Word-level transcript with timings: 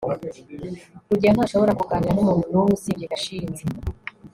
rugeyo 1.09 1.33
ntashobora 1.33 1.77
kuganira 1.79 2.11
numuntu 2.15 2.43
numwe 2.51 2.71
usibye 2.77 3.05
gashinzi 3.13 3.63